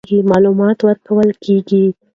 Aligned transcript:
معلومات 0.31 0.77
ورکول 0.87 1.29
کېږي. 1.43 1.85